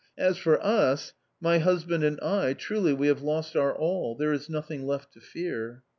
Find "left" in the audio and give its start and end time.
4.87-5.13